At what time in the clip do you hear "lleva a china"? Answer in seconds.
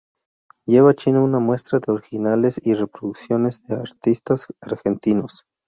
0.65-1.21